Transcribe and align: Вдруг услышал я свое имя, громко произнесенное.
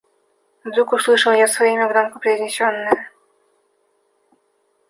Вдруг 0.63 0.93
услышал 0.93 1.31
я 1.31 1.47
свое 1.47 1.73
имя, 1.75 1.87
громко 1.87 2.17
произнесенное. 2.17 3.11